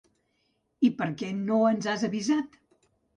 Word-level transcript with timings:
I 0.87 0.89
per 1.01 1.07
què 1.19 1.29
no 1.41 1.59
ens 1.73 1.89
has 1.91 2.07
avisat? 2.09 2.59